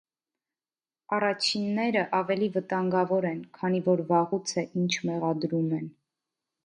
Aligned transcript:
Առաջինները 1.17 2.01
ավելի 2.19 2.49
վտանգավոր 2.55 3.29
են, 3.33 3.43
քանի 3.59 3.83
որ 3.91 4.01
վաղուց 4.11 4.55
է, 4.63 4.65
ինչ 4.85 4.91
մեղադրում 5.11 5.69
են։ 5.83 5.93